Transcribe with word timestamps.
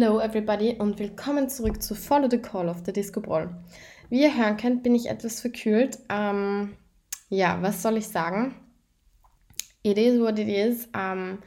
Hello 0.00 0.18
everybody 0.18 0.76
und 0.78 0.98
willkommen 0.98 1.50
zurück 1.50 1.82
zu 1.82 1.94
Follow 1.94 2.26
the 2.30 2.38
Call 2.38 2.70
of 2.70 2.78
the 2.86 2.92
Disco 2.92 3.20
Ball. 3.20 3.54
Wie 4.08 4.22
ihr 4.22 4.34
hören 4.34 4.56
könnt, 4.56 4.82
bin 4.82 4.94
ich 4.94 5.10
etwas 5.10 5.42
verkühlt. 5.42 5.98
Ähm, 6.08 6.74
ja, 7.28 7.58
was 7.60 7.82
soll 7.82 7.98
ich 7.98 8.08
sagen? 8.08 8.54
It 9.82 9.98
is 9.98 10.18
what 10.18 10.38
it 10.38 10.48
is. 10.48 10.88
Ähm, 10.96 11.40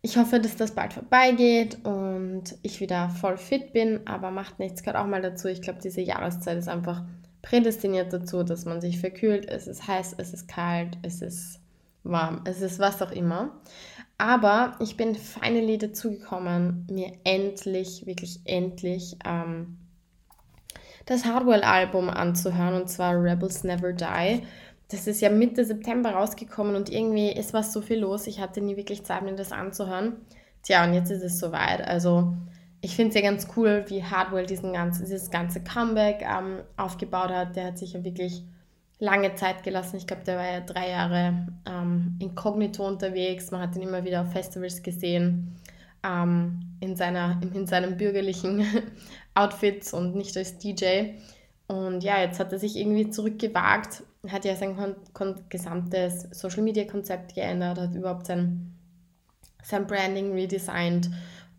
ich 0.00 0.16
hoffe, 0.16 0.40
dass 0.40 0.56
das 0.56 0.70
bald 0.70 0.94
vorbeigeht 0.94 1.84
und 1.84 2.44
ich 2.62 2.80
wieder 2.80 3.10
voll 3.10 3.36
fit 3.36 3.74
bin, 3.74 4.06
aber 4.06 4.30
macht 4.30 4.58
nichts, 4.58 4.82
gehört 4.82 4.96
auch 4.96 5.06
mal 5.06 5.20
dazu. 5.20 5.48
Ich 5.48 5.60
glaube, 5.60 5.80
diese 5.84 6.00
Jahreszeit 6.00 6.56
ist 6.56 6.70
einfach 6.70 7.04
prädestiniert 7.42 8.10
dazu, 8.10 8.42
dass 8.42 8.64
man 8.64 8.80
sich 8.80 9.00
verkühlt. 9.00 9.46
Es 9.50 9.66
ist 9.66 9.86
heiß, 9.86 10.14
es 10.16 10.32
ist 10.32 10.48
kalt, 10.48 10.96
es 11.02 11.20
ist 11.20 11.60
warm, 12.04 12.40
es 12.46 12.62
ist 12.62 12.78
was 12.78 13.02
auch 13.02 13.12
immer. 13.12 13.60
Aber 14.22 14.76
ich 14.78 14.96
bin 14.96 15.16
finally 15.16 15.78
dazu 15.78 16.12
gekommen, 16.12 16.86
mir 16.88 17.10
endlich, 17.24 18.06
wirklich 18.06 18.38
endlich 18.44 19.16
ähm, 19.24 19.78
das 21.06 21.24
Hardwell-Album 21.24 22.08
anzuhören 22.08 22.80
und 22.80 22.88
zwar 22.88 23.20
Rebels 23.20 23.64
Never 23.64 23.92
Die. 23.92 24.46
Das 24.92 25.08
ist 25.08 25.22
ja 25.22 25.28
Mitte 25.28 25.64
September 25.64 26.10
rausgekommen 26.12 26.76
und 26.76 26.88
irgendwie 26.88 27.32
ist 27.32 27.52
was 27.52 27.72
so 27.72 27.80
viel 27.80 27.98
los. 27.98 28.28
Ich 28.28 28.38
hatte 28.38 28.60
nie 28.60 28.76
wirklich 28.76 29.02
Zeit, 29.02 29.22
mir 29.22 29.34
das 29.34 29.50
anzuhören. 29.50 30.18
Tja, 30.62 30.84
und 30.84 30.94
jetzt 30.94 31.10
ist 31.10 31.24
es 31.24 31.40
soweit. 31.40 31.80
Also 31.84 32.32
ich 32.80 32.94
finde 32.94 33.08
es 33.08 33.16
ja 33.16 33.28
ganz 33.28 33.48
cool, 33.56 33.86
wie 33.88 34.04
Hardwell 34.04 34.46
diesen 34.46 34.72
ganzen, 34.72 35.04
dieses 35.04 35.32
ganze 35.32 35.64
Comeback 35.64 36.22
ähm, 36.22 36.60
aufgebaut 36.76 37.30
hat. 37.30 37.56
Der 37.56 37.66
hat 37.66 37.78
sich 37.78 37.94
ja 37.94 38.04
wirklich 38.04 38.44
lange 39.02 39.34
Zeit 39.34 39.64
gelassen. 39.64 39.96
Ich 39.96 40.06
glaube, 40.06 40.22
der 40.24 40.36
war 40.36 40.48
ja 40.48 40.60
drei 40.60 40.90
Jahre 40.90 41.48
ähm, 41.66 42.16
inkognito 42.20 42.86
unterwegs. 42.86 43.50
Man 43.50 43.60
hat 43.60 43.74
ihn 43.74 43.82
immer 43.82 44.04
wieder 44.04 44.22
auf 44.22 44.30
Festivals 44.30 44.80
gesehen, 44.80 45.56
ähm, 46.04 46.60
in, 46.78 46.94
seiner, 46.94 47.40
in 47.52 47.66
seinem 47.66 47.96
bürgerlichen 47.96 48.64
Outfits 49.34 49.92
und 49.92 50.14
nicht 50.14 50.36
als 50.36 50.56
DJ. 50.58 51.14
Und 51.66 52.04
ja, 52.04 52.20
jetzt 52.20 52.38
hat 52.38 52.52
er 52.52 52.60
sich 52.60 52.76
irgendwie 52.76 53.10
zurückgewagt, 53.10 54.04
hat 54.28 54.44
ja 54.44 54.54
sein 54.54 54.76
gesamtes 55.48 56.28
Social-Media-Konzept 56.30 57.34
geändert, 57.34 57.80
hat 57.80 57.94
überhaupt 57.96 58.26
sein, 58.26 58.72
sein 59.64 59.88
Branding 59.88 60.32
redesigned. 60.32 61.10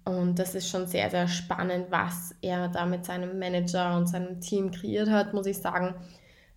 Und 0.05 0.39
das 0.39 0.55
ist 0.55 0.69
schon 0.69 0.87
sehr, 0.87 1.09
sehr 1.09 1.27
spannend, 1.27 1.87
was 1.89 2.35
er 2.41 2.69
da 2.69 2.85
mit 2.85 3.03
seinem 3.03 3.37
Manager 3.37 3.97
und 3.97 4.07
seinem 4.07 4.39
Team 4.39 4.71
kreiert 4.71 5.09
hat, 5.09 5.33
muss 5.33 5.45
ich 5.45 5.57
sagen 5.57 5.95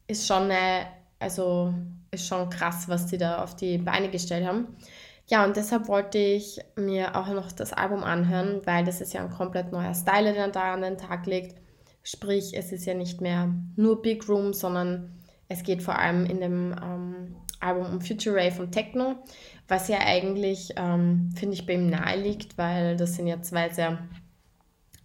ist 0.07 0.27
schon, 0.27 0.51
eine, 0.51 0.87
also 1.19 1.75
ist 2.11 2.27
schon 2.27 2.49
krass, 2.51 2.89
was 2.89 3.09
sie 3.09 3.19
da 3.19 3.43
auf 3.43 3.57
die 3.57 3.79
Beine 3.79 4.11
gestellt 4.11 4.47
haben. 4.47 4.69
Ja, 5.29 5.45
und 5.45 5.57
deshalb 5.57 5.89
wollte 5.89 6.19
ich 6.19 6.61
mir 6.77 7.17
auch 7.17 7.29
noch 7.29 7.51
das 7.51 7.73
Album 7.73 8.05
anhören, 8.05 8.63
weil 8.65 8.85
das 8.85 9.01
ist 9.01 9.13
ja 9.13 9.23
ein 9.23 9.31
komplett 9.31 9.73
neuer 9.73 9.95
Style, 9.95 10.33
der 10.33 10.49
da 10.49 10.75
an 10.75 10.83
den 10.83 10.99
Tag 10.99 11.27
legt. 11.27 11.61
Sprich, 12.05 12.57
es 12.57 12.71
ist 12.71 12.87
ja 12.87 12.95
nicht 12.95 13.21
mehr 13.21 13.53
nur 13.75 14.03
Big 14.03 14.29
Room, 14.29 14.53
sondern 14.53 15.11
es 15.49 15.65
geht 15.65 15.83
vor 15.83 15.99
allem 15.99 16.25
in 16.27 16.41
dem 16.41 16.77
ähm, 16.81 17.37
Album 17.59 17.87
um 17.87 18.01
Future 18.01 18.37
Rave 18.37 18.63
und 18.63 18.71
Techno, 18.71 19.17
was 19.67 19.89
ja 19.89 19.99
eigentlich, 19.99 20.75
ähm, 20.77 21.31
finde 21.37 21.55
ich, 21.55 21.67
bei 21.67 21.75
ihm 21.75 21.89
nahe 21.89 22.21
liegt, 22.21 22.57
weil 22.57 22.97
das 22.97 23.15
sind 23.15 23.27
ja 23.27 23.43
zwei 23.43 23.69
sehr 23.71 23.99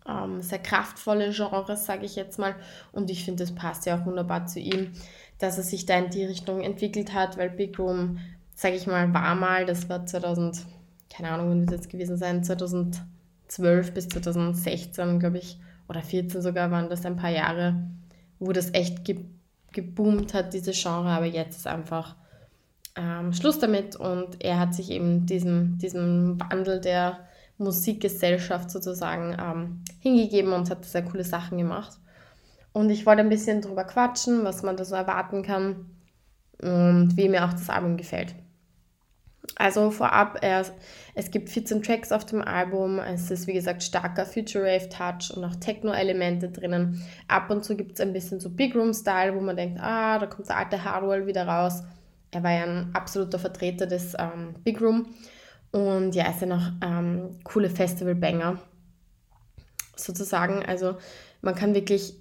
ähm, 0.08 0.42
sehr 0.42 0.60
kraftvolle 0.60 1.32
Genres, 1.32 1.86
sage 1.86 2.06
ich 2.06 2.16
jetzt 2.16 2.40
mal. 2.40 2.56
Und 2.92 3.10
ich 3.10 3.24
finde, 3.24 3.44
das 3.44 3.54
passt 3.54 3.86
ja 3.86 4.00
auch 4.00 4.06
wunderbar 4.06 4.46
zu 4.48 4.60
ihm, 4.60 4.92
dass 5.40 5.58
er 5.58 5.64
sich 5.64 5.86
da 5.86 5.98
in 5.98 6.10
die 6.10 6.26
Richtung 6.26 6.62
entwickelt 6.62 7.14
hat, 7.14 7.38
weil 7.38 7.50
Big 7.50 7.78
Room, 7.80 8.20
sage 8.56 8.76
ich 8.76 8.88
mal, 8.88 9.14
war 9.14 9.36
mal, 9.36 9.66
das 9.66 9.90
war 9.90 10.06
2000, 10.06 10.66
keine 11.10 11.30
Ahnung, 11.30 11.50
wann 11.50 11.70
wird 11.70 11.80
das 11.80 11.90
gewesen 11.90 12.18
sein, 12.18 12.44
2012 12.44 13.94
bis 13.94 14.10
2016, 14.10 15.20
glaube 15.20 15.40
ich, 15.40 15.60
oder 15.88 16.02
14 16.02 16.42
sogar, 16.42 16.72
waren 16.72 16.90
das 16.90 17.06
ein 17.06 17.16
paar 17.16 17.32
Jahre, 17.32 17.76
wo 18.40 18.52
das 18.52 18.74
echt 18.74 19.06
ge 19.06 19.26
geboomt 19.74 20.34
hat, 20.34 20.54
diese 20.54 20.74
Genre, 20.74 21.08
aber 21.08 21.28
jetzt 21.28 21.56
ist 21.56 21.66
einfach 21.66 22.18
ähm, 22.98 23.32
Schluss 23.32 23.60
damit 23.60 23.96
und 23.96 24.44
er 24.44 24.60
hat 24.60 24.76
sich 24.76 24.92
eben 24.92 25.26
diesem, 25.26 25.78
diesem 25.78 26.42
Wandel 26.42 26.82
der 26.82 27.20
Musikgesellschaft 27.62 28.72
sozusagen 28.72 29.36
ähm, 29.40 29.84
hingegeben 30.00 30.54
und 30.54 30.70
hat 30.70 30.86
sehr 30.86 31.04
coole 31.04 31.24
Sachen 31.24 31.58
gemacht. 31.58 31.98
Und 32.74 32.90
ich 32.90 33.06
wollte 33.06 33.22
ein 33.22 33.30
bisschen 33.30 33.62
drüber 33.62 33.84
quatschen, 33.84 34.44
was 34.44 34.64
man 34.64 34.78
da 34.78 34.86
so 34.86 34.96
erwarten 34.96 35.44
kann 35.44 35.88
und 36.62 37.18
wie 37.18 37.30
mir 37.30 37.46
auch 37.46 37.54
das 37.54 37.70
Album 37.70 37.98
gefällt. 37.98 38.36
Also 39.56 39.92
vorab, 39.92 40.40
es 41.14 41.32
gibt 41.32 41.50
14 41.50 41.84
Tracks 41.84 42.12
auf 42.12 42.26
dem 42.26 42.42
Album. 42.42 43.00
Es 43.00 43.30
ist 43.30 43.48
wie 43.48 43.54
gesagt 43.54 43.84
starker 43.84 44.26
Future 44.26 44.64
Rave 44.64 44.90
Touch 44.90 45.36
und 45.36 45.44
auch 45.44 45.56
Techno-Elemente 45.56 46.50
drinnen. 46.50 47.04
Ab 47.28 47.50
und 47.50 47.66
zu 47.66 47.76
gibt 47.76 47.94
es 47.94 48.00
ein 48.00 48.14
bisschen 48.14 48.40
so 48.40 48.50
Big 48.50 48.76
Room-Style, 48.76 49.36
wo 49.36 49.42
man 49.42 49.58
denkt, 49.58 49.80
ah, 49.82 50.20
da 50.20 50.28
kommt 50.28 50.48
der 50.48 50.58
alte 50.58 50.84
Hardwell 50.84 51.28
wieder 51.28 51.48
raus. 51.48 51.84
Er 52.32 52.44
war 52.44 52.52
ja 52.52 52.64
ein 52.64 52.92
absoluter 52.94 53.40
Vertreter 53.40 53.88
des 53.88 54.16
ähm, 54.18 54.56
Big 54.64 54.80
Room. 54.80 55.08
Und 55.72 56.16
ja, 56.16 56.26
es 56.30 56.40
sind 56.40 56.52
auch 56.52 56.72
ähm, 56.82 57.40
coole 57.44 57.70
Festival-Banger 57.70 58.60
sozusagen. 59.96 60.66
Also 60.66 60.98
man 61.42 61.56
kann 61.56 61.74
wirklich, 61.74 62.14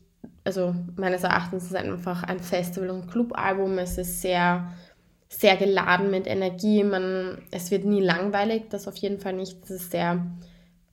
also 0.45 0.75
meines 0.97 1.25
Erachtens 1.25 1.65
ist 1.65 1.71
es 1.71 1.77
einfach 1.77 2.23
ein 2.23 2.41
Festival- 2.41 2.91
und 2.91 3.11
Clubalbum. 3.11 3.79
Es 3.79 3.99
ist 3.99 4.21
sehr, 4.21 4.73
sehr 5.29 5.57
geladen 5.57 6.11
mit 6.11 6.27
Energie. 6.27 6.85
Man, 6.85 7.39
es 7.51 7.71
wird 7.71 7.85
nie 7.85 8.01
langweilig, 8.01 8.65
das 8.71 8.87
auf 8.87 8.97
jeden 8.97 9.19
Fall 9.19 9.33
nicht. 9.33 9.63
Es 9.65 9.71
ist 9.71 9.91
sehr 9.91 10.25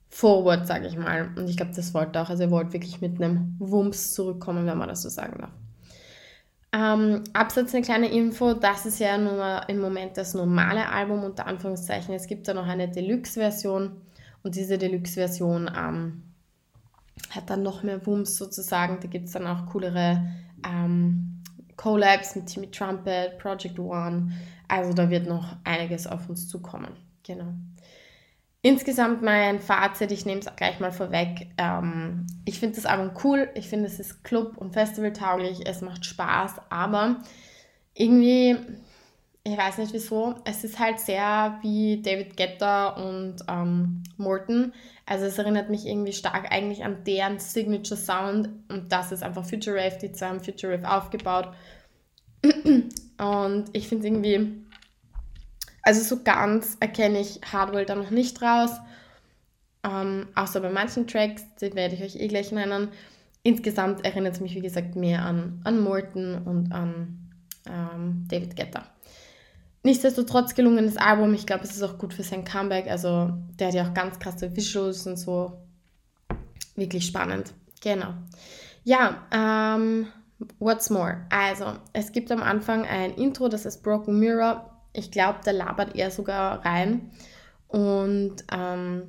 forward, 0.08 0.66
sage 0.66 0.88
ich 0.88 0.96
mal. 0.96 1.30
Und 1.36 1.48
ich 1.48 1.56
glaube, 1.56 1.72
das 1.74 1.94
wollte 1.94 2.20
auch. 2.20 2.30
Also 2.30 2.44
er 2.44 2.50
wollte 2.50 2.72
wirklich 2.72 3.00
mit 3.00 3.20
einem 3.20 3.56
Wumms 3.58 4.14
zurückkommen, 4.14 4.66
wenn 4.66 4.78
man 4.78 4.88
das 4.88 5.02
so 5.02 5.08
sagen 5.08 5.38
darf. 5.38 5.52
Ähm, 6.72 7.24
Absatz 7.32 7.74
eine 7.74 7.82
kleine 7.82 8.10
Info, 8.12 8.52
das 8.52 8.84
ist 8.84 8.98
ja 8.98 9.16
nur 9.16 9.68
im 9.68 9.80
Moment 9.80 10.18
das 10.18 10.34
normale 10.34 10.88
Album 10.88 11.24
unter 11.24 11.46
Anführungszeichen. 11.46 12.14
Es 12.14 12.26
gibt 12.26 12.46
da 12.46 12.52
noch 12.52 12.66
eine 12.66 12.88
Deluxe-Version 12.88 14.02
und 14.42 14.54
diese 14.54 14.76
Deluxe-Version 14.76 15.70
ähm, 15.74 16.22
hat 17.30 17.48
dann 17.48 17.62
noch 17.62 17.82
mehr 17.82 18.06
Wumms 18.06 18.36
sozusagen. 18.36 18.98
Da 19.00 19.08
gibt 19.08 19.26
es 19.26 19.32
dann 19.32 19.46
auch 19.46 19.66
coolere 19.66 20.26
ähm, 20.66 21.42
Collabs 21.76 22.36
mit 22.36 22.46
Timmy 22.46 22.70
Trumpet, 22.70 23.38
Project 23.38 23.78
One. 23.78 24.32
Also 24.68 24.92
da 24.92 25.08
wird 25.08 25.26
noch 25.26 25.56
einiges 25.64 26.06
auf 26.06 26.28
uns 26.28 26.48
zukommen. 26.48 26.92
Genau. 27.22 27.54
Insgesamt 28.68 29.22
mein 29.22 29.60
Fazit, 29.60 30.12
ich 30.12 30.26
nehme 30.26 30.40
es 30.40 30.56
gleich 30.56 30.78
mal 30.78 30.92
vorweg. 30.92 31.46
Ähm, 31.56 32.26
ich 32.44 32.60
finde 32.60 32.76
das 32.76 32.84
Album 32.84 33.12
cool, 33.24 33.48
ich 33.54 33.66
finde 33.66 33.86
es 33.86 33.98
ist 33.98 34.24
Club- 34.24 34.58
und 34.58 34.74
Festival-tauglich, 34.74 35.66
es 35.66 35.80
macht 35.80 36.04
Spaß, 36.04 36.56
aber 36.68 37.16
irgendwie, 37.94 38.58
ich 39.42 39.56
weiß 39.56 39.78
nicht 39.78 39.94
wieso, 39.94 40.34
es 40.44 40.64
ist 40.64 40.78
halt 40.78 41.00
sehr 41.00 41.58
wie 41.62 42.02
David 42.02 42.36
Guetta 42.36 42.88
und 42.88 43.36
ähm, 43.48 44.02
Morton. 44.18 44.74
Also 45.06 45.24
es 45.24 45.38
erinnert 45.38 45.70
mich 45.70 45.86
irgendwie 45.86 46.12
stark 46.12 46.52
eigentlich 46.52 46.84
an 46.84 47.04
deren 47.04 47.38
Signature 47.38 47.98
Sound 47.98 48.50
und 48.68 48.92
das 48.92 49.12
ist 49.12 49.22
einfach 49.22 49.46
Future 49.46 49.76
Rave, 49.76 49.96
die 49.96 50.12
haben 50.22 50.40
Future 50.40 50.74
Rave 50.74 50.90
aufgebaut. 50.94 51.48
Und 53.18 53.64
ich 53.72 53.88
finde 53.88 54.06
es 54.06 54.12
irgendwie 54.12 54.62
also 55.88 56.02
so 56.02 56.22
ganz 56.22 56.76
erkenne 56.80 57.18
ich 57.18 57.40
Hardwell 57.50 57.86
da 57.86 57.94
noch 57.94 58.10
nicht 58.10 58.42
raus. 58.42 58.72
Ähm, 59.82 60.26
außer 60.34 60.60
bei 60.60 60.68
manchen 60.68 61.06
Tracks, 61.06 61.44
die 61.62 61.74
werde 61.74 61.94
ich 61.94 62.02
euch 62.02 62.16
eh 62.16 62.28
gleich 62.28 62.52
nennen. 62.52 62.88
Insgesamt 63.42 64.04
erinnert 64.04 64.34
es 64.34 64.40
mich, 64.40 64.54
wie 64.54 64.60
gesagt, 64.60 64.96
mehr 64.96 65.24
an, 65.24 65.62
an 65.64 65.80
Morton 65.80 66.42
und 66.44 66.72
an 66.72 67.30
ähm, 67.66 68.26
David 68.28 68.54
Guetta. 68.54 68.84
Nichtsdestotrotz 69.82 70.54
gelungenes 70.54 70.98
Album. 70.98 71.32
Ich 71.32 71.46
glaube, 71.46 71.64
es 71.64 71.70
ist 71.70 71.82
auch 71.82 71.96
gut 71.96 72.12
für 72.12 72.22
sein 72.22 72.44
Comeback. 72.44 72.86
Also, 72.90 73.32
der 73.58 73.68
hat 73.68 73.74
ja 73.74 73.88
auch 73.88 73.94
ganz 73.94 74.18
krasse 74.18 74.54
Visuals 74.54 75.06
und 75.06 75.16
so. 75.16 75.54
Wirklich 76.76 77.06
spannend. 77.06 77.54
Genau. 77.80 78.12
Ja, 78.84 79.26
ähm, 79.32 80.08
what's 80.58 80.90
more? 80.90 81.24
Also, 81.30 81.78
es 81.94 82.12
gibt 82.12 82.30
am 82.30 82.42
Anfang 82.42 82.84
ein 82.84 83.14
Intro, 83.14 83.48
das 83.48 83.64
ist 83.64 83.82
Broken 83.82 84.18
Mirror. 84.18 84.77
Ich 84.92 85.10
glaube, 85.10 85.38
da 85.44 85.50
labert 85.50 85.96
er 85.96 86.10
sogar 86.10 86.64
rein. 86.64 87.10
Und 87.68 88.36
ähm, 88.52 89.02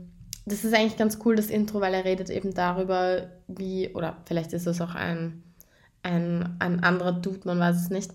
das 0.46 0.64
ist 0.64 0.74
eigentlich 0.74 0.98
ganz 0.98 1.20
cool, 1.26 1.36
das 1.36 1.48
Intro, 1.48 1.82
weil 1.82 1.94
er 1.94 2.06
redet 2.06 2.30
eben 2.30 2.54
darüber, 2.54 3.30
wie, 3.48 3.90
oder 3.94 4.18
vielleicht 4.26 4.54
ist 4.54 4.68
es 4.68 4.82
auch 4.82 4.96
ein, 4.96 5.44
ein, 6.04 6.56
ein 6.60 6.84
anderer 6.84 7.14
Dude, 7.14 7.42
man 7.46 7.60
weiß 7.60 7.76
es 7.76 7.90
nicht, 7.90 8.12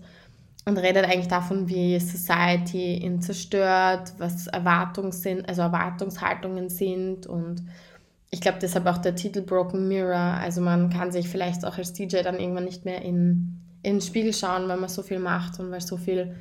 und 0.65 0.77
redet 0.77 1.05
eigentlich 1.05 1.27
davon, 1.27 1.69
wie 1.69 1.99
Society 1.99 2.95
ihn 2.95 3.21
zerstört, 3.21 4.13
was 4.17 4.47
Erwartungen 4.47 5.11
sind, 5.11 5.47
also 5.47 5.61
Erwartungshaltungen 5.61 6.69
sind 6.69 7.27
und 7.27 7.63
ich 8.31 8.41
glaube 8.41 8.57
deshalb 8.61 8.85
auch 8.87 8.97
der 8.97 9.15
Titel 9.15 9.41
Broken 9.41 9.87
Mirror. 9.87 10.17
Also 10.17 10.59
man 10.61 10.89
kann 10.89 11.11
sich 11.11 11.29
vielleicht 11.29 11.63
auch 11.63 11.77
als 11.77 11.93
DJ 11.93 12.17
dann 12.21 12.39
irgendwann 12.39 12.65
nicht 12.65 12.83
mehr 12.83 13.01
in, 13.01 13.61
in 13.83 13.95
den 13.95 14.01
Spiegel 14.01 14.33
schauen, 14.33 14.67
weil 14.67 14.77
man 14.77 14.89
so 14.89 15.03
viel 15.03 15.19
macht 15.19 15.59
und 15.59 15.71
weil 15.71 15.79
so 15.79 15.95
viel 15.95 16.35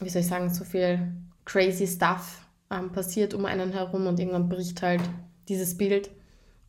wie 0.00 0.08
soll 0.08 0.22
ich 0.22 0.28
sagen, 0.28 0.52
so 0.52 0.64
viel 0.64 1.12
crazy 1.44 1.86
Stuff 1.86 2.46
ähm, 2.70 2.92
passiert 2.92 3.34
um 3.34 3.44
einen 3.44 3.72
herum 3.72 4.06
und 4.06 4.18
irgendwann 4.18 4.48
bricht 4.48 4.82
halt 4.82 5.02
dieses 5.48 5.76
Bild. 5.76 6.10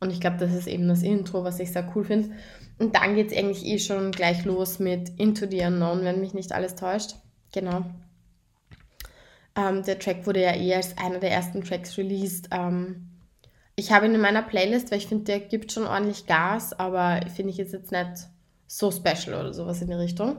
Und 0.00 0.12
ich 0.12 0.20
glaube, 0.20 0.36
das 0.36 0.54
ist 0.54 0.68
eben 0.68 0.88
das 0.88 1.02
Intro, 1.02 1.44
was 1.44 1.58
ich 1.58 1.72
sehr 1.72 1.90
cool 1.94 2.04
finde. 2.04 2.30
Und 2.78 2.94
dann 2.94 3.16
geht 3.16 3.32
es 3.32 3.36
eigentlich 3.36 3.66
eh 3.66 3.78
schon 3.78 4.12
gleich 4.12 4.44
los 4.44 4.78
mit 4.78 5.10
Into 5.18 5.46
the 5.50 5.62
Unknown, 5.62 6.04
wenn 6.04 6.20
mich 6.20 6.34
nicht 6.34 6.52
alles 6.52 6.76
täuscht. 6.76 7.16
Genau. 7.52 7.84
Ähm, 9.56 9.82
der 9.82 9.98
Track 9.98 10.26
wurde 10.26 10.42
ja 10.42 10.54
eh 10.54 10.74
als 10.74 10.96
einer 10.98 11.18
der 11.18 11.32
ersten 11.32 11.64
Tracks 11.64 11.98
released. 11.98 12.48
Ähm, 12.52 13.08
ich 13.74 13.90
habe 13.90 14.06
ihn 14.06 14.14
in 14.14 14.20
meiner 14.20 14.42
Playlist, 14.42 14.90
weil 14.90 14.98
ich 14.98 15.08
finde, 15.08 15.24
der 15.24 15.40
gibt 15.40 15.72
schon 15.72 15.86
ordentlich 15.86 16.26
Gas, 16.26 16.72
aber 16.78 17.20
finde 17.34 17.50
ich 17.50 17.58
jetzt 17.58 17.72
nicht 17.72 18.28
so 18.68 18.90
special 18.92 19.40
oder 19.40 19.52
sowas 19.52 19.82
in 19.82 19.88
die 19.88 19.94
Richtung. 19.94 20.36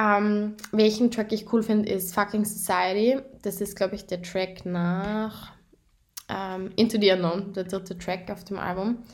Ähm, 0.00 0.56
welchen 0.72 1.10
Track 1.10 1.32
ich 1.32 1.52
cool 1.52 1.62
finde, 1.62 1.90
ist 1.90 2.14
Fucking 2.14 2.44
Society. 2.44 3.18
Das 3.42 3.60
ist, 3.60 3.76
glaube 3.76 3.96
ich, 3.96 4.06
der 4.06 4.22
Track 4.22 4.64
nach 4.64 5.52
ähm, 6.28 6.70
Into 6.76 6.98
the 6.98 7.12
Unknown, 7.12 7.52
der 7.52 7.64
dritte 7.64 7.98
Track 7.98 8.30
auf 8.30 8.44
dem 8.44 8.58
Album. 8.58 9.04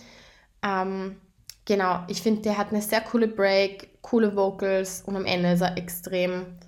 Ähm, 0.63 1.17
genau, 1.65 2.05
ich 2.07 2.23
finde, 2.23 2.43
der 2.43 2.57
hat 2.57 2.71
eine 2.71 2.83
sehr 2.83 3.01
coole 3.01 3.27
Break, 3.27 4.01
coole 4.03 4.37
Vocals 4.37 5.03
und 5.03 5.17
am 5.17 5.25
Ende 5.25 5.53
ist 5.53 5.63
er 5.63 5.77
extrem 5.77 6.59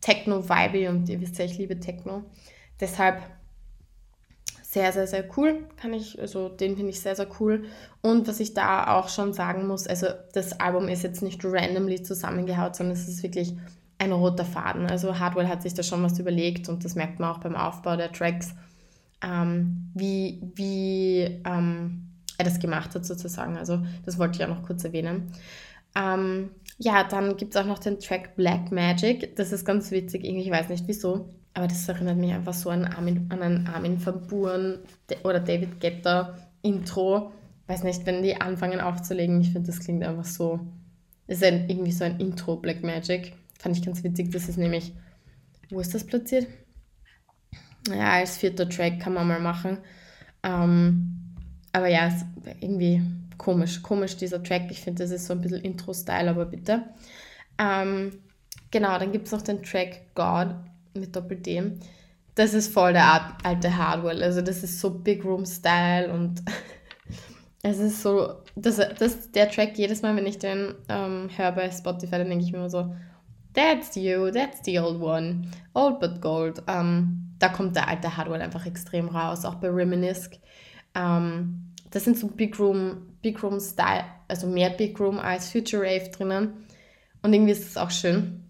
Techno-Vibe 0.00 0.90
und 0.90 1.08
ihr 1.08 1.20
wisst 1.20 1.38
ja, 1.38 1.44
ich 1.44 1.58
liebe 1.58 1.80
Techno. 1.80 2.24
Deshalb 2.80 3.22
sehr, 4.74 4.92
sehr, 4.92 5.06
sehr 5.06 5.24
cool. 5.36 5.68
Kann 5.76 5.92
ich, 5.92 6.20
also 6.20 6.48
den 6.48 6.76
finde 6.76 6.90
ich 6.90 7.00
sehr, 7.00 7.14
sehr 7.14 7.28
cool. 7.38 7.64
Und 8.02 8.26
was 8.26 8.40
ich 8.40 8.54
da 8.54 8.98
auch 8.98 9.08
schon 9.08 9.32
sagen 9.32 9.68
muss, 9.68 9.86
also 9.86 10.08
das 10.32 10.58
Album 10.58 10.88
ist 10.88 11.04
jetzt 11.04 11.22
nicht 11.22 11.44
randomly 11.44 12.02
zusammengehaut, 12.02 12.74
sondern 12.74 12.96
es 12.96 13.08
ist 13.08 13.22
wirklich 13.22 13.54
ein 13.98 14.10
roter 14.10 14.44
Faden. 14.44 14.86
Also 14.86 15.16
Hardwell 15.20 15.46
hat 15.46 15.62
sich 15.62 15.74
da 15.74 15.84
schon 15.84 16.02
was 16.02 16.18
überlegt 16.18 16.68
und 16.68 16.84
das 16.84 16.96
merkt 16.96 17.20
man 17.20 17.30
auch 17.30 17.38
beim 17.38 17.54
Aufbau 17.54 17.96
der 17.96 18.10
Tracks, 18.10 18.52
ähm, 19.22 19.92
wie, 19.94 20.42
wie 20.56 21.40
ähm, 21.46 22.08
er 22.36 22.44
das 22.44 22.58
gemacht 22.58 22.96
hat 22.96 23.06
sozusagen. 23.06 23.56
Also 23.56 23.80
das 24.04 24.18
wollte 24.18 24.38
ich 24.38 24.44
auch 24.44 24.54
noch 24.54 24.64
kurz 24.64 24.82
erwähnen. 24.82 25.30
Ähm, 25.94 26.50
ja, 26.78 27.04
dann 27.04 27.36
gibt 27.36 27.54
es 27.54 27.60
auch 27.60 27.66
noch 27.66 27.78
den 27.78 28.00
Track 28.00 28.34
Black 28.34 28.72
Magic. 28.72 29.36
Das 29.36 29.52
ist 29.52 29.64
ganz 29.64 29.92
witzig, 29.92 30.24
ich 30.24 30.50
weiß 30.50 30.68
nicht 30.68 30.88
wieso. 30.88 31.28
Aber 31.54 31.68
das 31.68 31.88
erinnert 31.88 32.16
mich 32.16 32.32
einfach 32.32 32.52
so 32.52 32.70
an, 32.70 32.84
Armin, 32.84 33.26
an 33.30 33.40
ein 33.40 33.66
Armin 33.68 34.04
van 34.04 34.26
Buuren 34.26 34.80
oder 35.22 35.38
David 35.38 35.80
Getter 35.80 36.36
Intro. 36.62 37.30
Weiß 37.68 37.84
nicht, 37.84 38.04
wenn 38.06 38.24
die 38.24 38.40
anfangen 38.40 38.80
aufzulegen, 38.80 39.40
ich 39.40 39.52
finde, 39.52 39.68
das 39.68 39.80
klingt 39.80 40.02
einfach 40.02 40.24
so. 40.24 40.60
Das 41.28 41.38
ist 41.38 41.44
ein, 41.44 41.70
irgendwie 41.70 41.92
so 41.92 42.04
ein 42.04 42.18
Intro 42.18 42.56
Black 42.56 42.82
Magic. 42.82 43.34
Fand 43.58 43.76
ich 43.76 43.84
ganz 43.84 44.02
witzig. 44.02 44.32
Das 44.32 44.48
ist 44.48 44.58
nämlich. 44.58 44.92
Wo 45.70 45.80
ist 45.80 45.94
das 45.94 46.04
platziert? 46.04 46.46
Ja, 47.88 48.14
als 48.14 48.36
vierter 48.36 48.68
Track 48.68 49.00
kann 49.00 49.14
man 49.14 49.26
mal 49.26 49.40
machen. 49.40 49.78
Ähm, 50.42 51.34
aber 51.72 51.88
ja, 51.88 52.12
irgendwie 52.60 53.00
komisch. 53.38 53.80
Komisch 53.80 54.16
dieser 54.16 54.42
Track. 54.42 54.70
Ich 54.70 54.80
finde, 54.80 55.04
das 55.04 55.12
ist 55.12 55.26
so 55.26 55.32
ein 55.32 55.40
bisschen 55.40 55.62
Intro-Style, 55.62 56.28
aber 56.28 56.46
bitte. 56.46 56.82
Ähm, 57.58 58.18
genau, 58.70 58.98
dann 58.98 59.12
gibt 59.12 59.26
es 59.26 59.32
noch 59.32 59.42
den 59.42 59.62
Track 59.62 60.14
God 60.14 60.54
mit 60.94 61.14
Doppel-D. 61.14 61.72
Das 62.34 62.54
ist 62.54 62.72
voll 62.72 62.92
der 62.92 63.36
alte 63.44 63.76
Hardwell. 63.76 64.22
Also 64.22 64.40
das 64.40 64.62
ist 64.62 64.80
so 64.80 64.90
Big 64.90 65.24
Room 65.24 65.46
Style 65.46 66.12
und 66.12 66.42
es 67.62 67.78
ist 67.78 68.02
so, 68.02 68.34
das, 68.56 68.80
das, 68.98 69.30
der 69.30 69.50
Track 69.50 69.78
jedes 69.78 70.02
Mal, 70.02 70.16
wenn 70.16 70.26
ich 70.26 70.38
den 70.38 70.74
ähm, 70.88 71.28
höre 71.34 71.52
bei 71.52 71.70
Spotify, 71.70 72.18
dann 72.18 72.28
denke 72.28 72.44
ich 72.44 72.52
mir 72.52 72.58
immer 72.58 72.70
so, 72.70 72.94
that's 73.54 73.94
you, 73.94 74.30
that's 74.30 74.60
the 74.64 74.78
old 74.78 75.00
one, 75.00 75.48
old 75.74 76.00
but 76.00 76.20
gold. 76.20 76.62
Ähm, 76.66 77.34
da 77.38 77.48
kommt 77.48 77.76
der 77.76 77.88
alte 77.88 78.16
Hardwell 78.16 78.42
einfach 78.42 78.66
extrem 78.66 79.08
raus, 79.08 79.44
auch 79.44 79.56
bei 79.56 79.68
Reminisce. 79.68 80.30
Ähm, 80.94 81.72
das 81.90 82.04
sind 82.04 82.18
so 82.18 82.26
Big 82.26 82.58
Room, 82.58 83.14
Big 83.22 83.40
Room 83.42 83.60
Style, 83.60 84.04
also 84.26 84.48
mehr 84.48 84.70
Big 84.70 84.98
Room 84.98 85.18
als 85.18 85.50
Future 85.50 85.82
Rave 85.82 86.10
drinnen. 86.10 86.66
Und 87.22 87.32
irgendwie 87.32 87.52
ist 87.52 87.66
es 87.66 87.76
auch 87.76 87.90
schön 87.90 88.43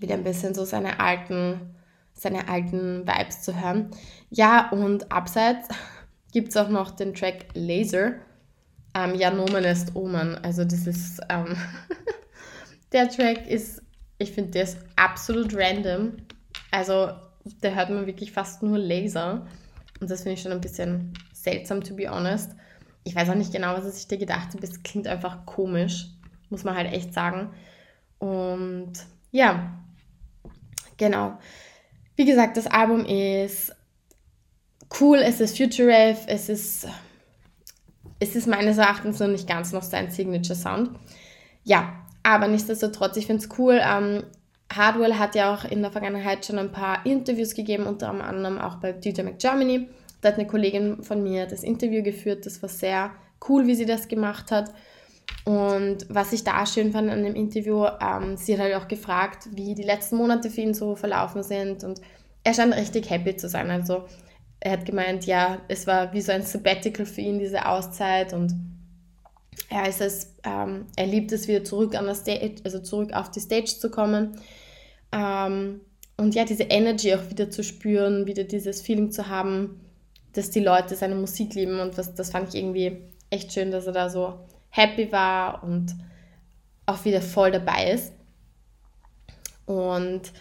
wieder 0.00 0.14
ein 0.14 0.24
bisschen 0.24 0.54
so 0.54 0.64
seine 0.64 0.98
alten, 0.98 1.74
seine 2.14 2.48
alten 2.48 3.06
Vibes 3.06 3.42
zu 3.42 3.60
hören. 3.60 3.90
Ja, 4.30 4.70
und 4.70 5.12
abseits 5.12 5.68
gibt 6.32 6.48
es 6.48 6.56
auch 6.56 6.68
noch 6.68 6.90
den 6.90 7.14
Track 7.14 7.46
Laser. 7.54 8.14
Ähm, 8.94 9.14
ja, 9.14 9.30
Nomen 9.30 9.64
ist 9.64 9.94
Omen. 9.94 10.36
Also 10.42 10.64
das 10.64 10.86
ist, 10.86 11.20
ähm, 11.28 11.56
der 12.92 13.08
Track 13.08 13.46
ist, 13.46 13.82
ich 14.18 14.32
finde, 14.32 14.50
der 14.52 14.64
ist 14.64 14.78
absolut 14.96 15.54
random. 15.54 16.16
Also 16.70 17.10
da 17.60 17.68
hört 17.70 17.90
man 17.90 18.06
wirklich 18.06 18.32
fast 18.32 18.62
nur 18.62 18.78
Laser. 18.78 19.46
Und 20.00 20.10
das 20.10 20.22
finde 20.22 20.34
ich 20.34 20.42
schon 20.42 20.52
ein 20.52 20.60
bisschen 20.60 21.12
seltsam, 21.32 21.82
to 21.82 21.94
be 21.94 22.10
honest. 22.10 22.52
Ich 23.04 23.14
weiß 23.14 23.30
auch 23.30 23.34
nicht 23.34 23.52
genau, 23.52 23.76
was 23.76 23.98
ich 23.98 24.08
dir 24.08 24.18
gedacht 24.18 24.54
habe. 24.54 24.66
Es 24.66 24.82
klingt 24.82 25.06
einfach 25.06 25.46
komisch, 25.46 26.08
muss 26.48 26.64
man 26.64 26.74
halt 26.74 26.92
echt 26.92 27.14
sagen. 27.14 27.50
Und 28.18 28.92
ja, 29.30 29.78
Genau. 31.00 31.38
Wie 32.14 32.26
gesagt, 32.26 32.58
das 32.58 32.66
Album 32.66 33.06
ist 33.06 33.74
cool, 35.00 35.16
es 35.16 35.40
ist 35.40 35.56
Future 35.56 35.88
Rave, 35.88 36.18
es 36.26 36.50
ist, 36.50 36.86
es 38.18 38.36
ist 38.36 38.46
meines 38.46 38.76
Erachtens 38.76 39.18
noch 39.18 39.28
nicht 39.28 39.48
ganz 39.48 39.72
noch 39.72 39.82
sein 39.82 40.10
Signature 40.10 40.54
Sound. 40.54 40.90
Ja, 41.64 42.04
aber 42.22 42.48
nichtsdestotrotz, 42.48 43.16
ich 43.16 43.26
finde 43.26 43.42
es 43.42 43.58
cool. 43.58 43.80
Ähm, 43.82 44.24
Hardwell 44.70 45.14
hat 45.14 45.34
ja 45.34 45.54
auch 45.54 45.64
in 45.64 45.80
der 45.80 45.90
Vergangenheit 45.90 46.44
schon 46.44 46.58
ein 46.58 46.70
paar 46.70 47.06
Interviews 47.06 47.54
gegeben, 47.54 47.86
unter 47.86 48.10
anderem 48.10 48.58
auch 48.58 48.74
bei 48.74 48.92
DJ 48.92 49.22
Mac 49.22 49.38
Germany. 49.38 49.88
Da 50.20 50.28
hat 50.28 50.38
eine 50.38 50.46
Kollegin 50.46 51.02
von 51.02 51.22
mir 51.22 51.46
das 51.46 51.62
Interview 51.62 52.02
geführt. 52.02 52.44
Das 52.44 52.60
war 52.60 52.68
sehr 52.68 53.10
cool, 53.48 53.66
wie 53.66 53.74
sie 53.74 53.86
das 53.86 54.06
gemacht 54.06 54.52
hat. 54.52 54.70
Und 55.44 56.06
was 56.08 56.32
ich 56.32 56.44
da 56.44 56.66
schön 56.66 56.92
fand 56.92 57.10
an 57.10 57.24
dem 57.24 57.34
Interview, 57.34 57.86
ähm, 58.00 58.36
sie 58.36 58.54
hat 58.54 58.60
halt 58.60 58.74
auch 58.74 58.88
gefragt, 58.88 59.48
wie 59.52 59.74
die 59.74 59.82
letzten 59.82 60.16
Monate 60.16 60.50
für 60.50 60.60
ihn 60.60 60.74
so 60.74 60.94
verlaufen 60.94 61.42
sind. 61.42 61.82
Und 61.82 62.00
er 62.44 62.54
scheint 62.54 62.74
richtig 62.74 63.08
happy 63.10 63.36
zu 63.36 63.48
sein. 63.48 63.70
Also 63.70 64.04
er 64.60 64.72
hat 64.72 64.84
gemeint, 64.84 65.26
ja, 65.26 65.58
es 65.68 65.86
war 65.86 66.12
wie 66.12 66.20
so 66.20 66.32
ein 66.32 66.42
Sabbatical 66.42 67.06
für 67.06 67.22
ihn, 67.22 67.38
diese 67.38 67.66
Auszeit. 67.66 68.32
Und 68.32 68.54
er 69.70 69.88
ist 69.88 70.00
es, 70.00 70.34
ähm, 70.44 70.86
er 70.96 71.06
liebt 71.06 71.32
es 71.32 71.48
wieder 71.48 71.64
zurück 71.64 71.94
an 71.94 72.06
der 72.06 72.14
Stage, 72.14 72.56
also 72.64 72.80
zurück 72.80 73.12
auf 73.14 73.30
die 73.30 73.40
Stage 73.40 73.76
zu 73.78 73.90
kommen. 73.90 74.36
Ähm, 75.12 75.80
und 76.18 76.34
ja, 76.34 76.44
diese 76.44 76.64
Energy 76.64 77.14
auch 77.14 77.30
wieder 77.30 77.50
zu 77.50 77.64
spüren, 77.64 78.26
wieder 78.26 78.44
dieses 78.44 78.82
Feeling 78.82 79.10
zu 79.10 79.28
haben, 79.28 79.80
dass 80.34 80.50
die 80.50 80.60
Leute 80.60 80.94
seine 80.94 81.14
Musik 81.14 81.54
lieben. 81.54 81.80
Und 81.80 81.96
was, 81.96 82.14
das 82.14 82.30
fand 82.30 82.50
ich 82.50 82.60
irgendwie 82.60 82.98
echt 83.30 83.52
schön, 83.52 83.70
dass 83.70 83.86
er 83.86 83.92
da 83.92 84.10
so 84.10 84.34
happy 84.70 85.12
war 85.12 85.62
und 85.62 85.94
auch 86.86 87.04
wieder 87.04 87.20
voll 87.20 87.50
dabei 87.50 87.92
ist. 87.92 88.12
Und 89.66 90.32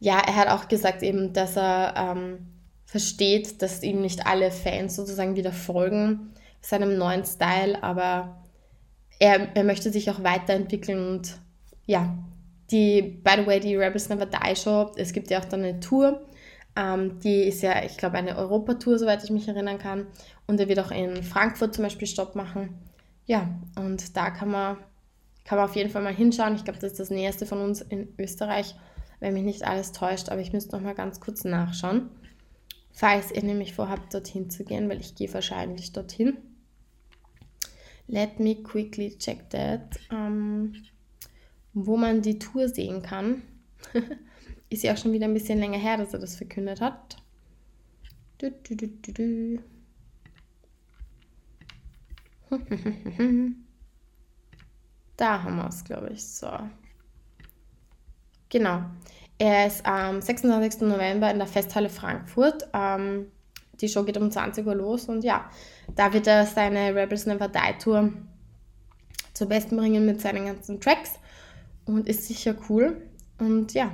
ja, 0.00 0.20
er 0.26 0.36
hat 0.36 0.48
auch 0.48 0.68
gesagt 0.68 1.02
eben, 1.02 1.32
dass 1.32 1.56
er 1.56 1.94
ähm, 1.96 2.46
versteht, 2.86 3.60
dass 3.60 3.82
ihm 3.82 4.00
nicht 4.00 4.26
alle 4.26 4.50
Fans 4.50 4.96
sozusagen 4.96 5.36
wieder 5.36 5.52
folgen 5.52 6.32
seinem 6.60 6.96
neuen 6.96 7.24
Style, 7.24 7.82
aber 7.82 8.42
er, 9.18 9.54
er 9.54 9.64
möchte 9.64 9.90
sich 9.90 10.10
auch 10.10 10.22
weiterentwickeln 10.22 11.08
und 11.08 11.38
ja, 11.86 12.16
die, 12.70 13.02
by 13.02 13.32
the 13.36 13.46
way, 13.46 13.60
die 13.60 13.76
Rebels 13.76 14.08
Never 14.08 14.26
Die 14.26 14.56
Show, 14.56 14.92
es 14.96 15.12
gibt 15.12 15.30
ja 15.30 15.40
auch 15.40 15.44
dann 15.44 15.64
eine 15.64 15.80
Tour, 15.80 16.20
ähm, 16.76 17.18
die 17.20 17.42
ist 17.42 17.62
ja, 17.62 17.82
ich 17.84 17.96
glaube, 17.96 18.18
eine 18.18 18.36
Europatour, 18.36 18.98
soweit 18.98 19.24
ich 19.24 19.30
mich 19.30 19.48
erinnern 19.48 19.78
kann 19.78 20.06
und 20.46 20.60
er 20.60 20.68
wird 20.68 20.80
auch 20.80 20.90
in 20.90 21.22
Frankfurt 21.22 21.74
zum 21.74 21.84
Beispiel 21.84 22.08
Stopp 22.08 22.34
machen 22.34 22.87
ja, 23.28 23.46
und 23.76 24.16
da 24.16 24.30
kann 24.30 24.50
man, 24.50 24.78
kann 25.44 25.58
man 25.58 25.68
auf 25.68 25.76
jeden 25.76 25.90
Fall 25.90 26.02
mal 26.02 26.14
hinschauen. 26.14 26.56
Ich 26.56 26.64
glaube, 26.64 26.80
das 26.80 26.92
ist 26.92 27.00
das 27.00 27.10
Nächste 27.10 27.44
von 27.44 27.60
uns 27.60 27.82
in 27.82 28.08
Österreich, 28.18 28.74
wenn 29.20 29.34
mich 29.34 29.44
nicht 29.44 29.64
alles 29.64 29.92
täuscht. 29.92 30.30
Aber 30.30 30.40
ich 30.40 30.54
müsste 30.54 30.74
noch 30.74 30.82
mal 30.82 30.94
ganz 30.94 31.20
kurz 31.20 31.44
nachschauen, 31.44 32.08
falls 32.90 33.30
ihr 33.30 33.44
nämlich 33.44 33.74
vorhabt, 33.74 34.14
dorthin 34.14 34.48
zu 34.48 34.64
gehen, 34.64 34.88
weil 34.88 35.00
ich 35.00 35.14
gehe 35.14 35.32
wahrscheinlich 35.32 35.92
dorthin. 35.92 36.38
Let 38.06 38.40
me 38.40 38.56
quickly 38.62 39.18
check 39.18 39.50
that. 39.50 40.00
Ähm, 40.10 40.72
wo 41.74 41.98
man 41.98 42.22
die 42.22 42.38
Tour 42.38 42.70
sehen 42.70 43.02
kann. 43.02 43.42
ist 44.70 44.84
ja 44.84 44.94
auch 44.94 44.96
schon 44.96 45.12
wieder 45.12 45.26
ein 45.26 45.34
bisschen 45.34 45.58
länger 45.58 45.78
her, 45.78 45.98
dass 45.98 46.14
er 46.14 46.18
das 46.18 46.36
verkündet 46.36 46.80
hat. 46.80 47.18
Du, 48.38 48.50
du, 48.50 48.74
du, 48.74 49.62
da 55.16 55.42
haben 55.42 55.56
wir 55.56 55.68
es, 55.68 55.84
glaube 55.84 56.10
ich. 56.10 56.24
So. 56.24 56.50
Genau. 58.48 58.82
Er 59.38 59.66
ist 59.66 59.84
am 59.86 60.20
26. 60.20 60.82
November 60.82 61.30
in 61.30 61.38
der 61.38 61.46
Festhalle 61.46 61.88
Frankfurt. 61.88 62.68
Ähm, 62.72 63.26
die 63.80 63.88
Show 63.88 64.02
geht 64.04 64.16
um 64.16 64.30
20 64.30 64.66
Uhr 64.66 64.74
los 64.74 65.08
und 65.08 65.22
ja, 65.22 65.48
da 65.94 66.12
wird 66.12 66.26
er 66.26 66.46
seine 66.46 66.94
Rebels 66.94 67.26
Never 67.26 67.48
Die 67.48 67.78
Tour 67.78 68.12
zur 69.34 69.48
Besten 69.48 69.76
bringen 69.76 70.04
mit 70.04 70.20
seinen 70.20 70.46
ganzen 70.46 70.80
Tracks 70.80 71.20
und 71.84 72.08
ist 72.08 72.26
sicher 72.26 72.56
cool. 72.68 73.08
Und 73.38 73.74
ja, 73.74 73.92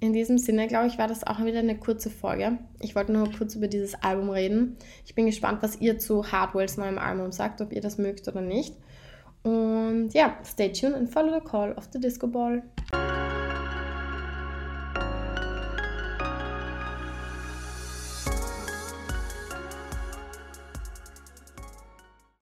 in 0.00 0.14
diesem 0.14 0.38
Sinne, 0.38 0.66
glaube 0.66 0.86
ich, 0.86 0.98
war 0.98 1.08
das 1.08 1.26
auch 1.26 1.44
wieder 1.44 1.58
eine 1.58 1.76
kurze 1.76 2.08
Folge. 2.08 2.58
Ich 2.80 2.96
wollte 2.96 3.12
nur 3.12 3.30
kurz 3.30 3.54
über 3.54 3.68
dieses 3.68 3.94
Album 4.02 4.30
reden. 4.30 4.76
Ich 5.04 5.14
bin 5.14 5.26
gespannt, 5.26 5.62
was 5.62 5.80
ihr 5.80 5.98
zu 5.98 6.32
Hardwells 6.32 6.78
neuem 6.78 6.98
Album 6.98 7.32
sagt, 7.32 7.60
ob 7.60 7.72
ihr 7.72 7.82
das 7.82 7.98
mögt 7.98 8.26
oder 8.26 8.40
nicht. 8.40 8.74
Und 9.42 10.10
ja, 10.12 10.38
stay 10.44 10.72
tuned 10.72 10.94
and 10.94 11.10
follow 11.10 11.32
the 11.34 11.44
call 11.44 11.72
of 11.72 11.88
the 11.92 12.00
Disco 12.00 12.26
Ball. 12.26 12.62